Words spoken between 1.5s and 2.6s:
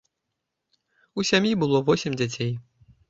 было восем дзяцей.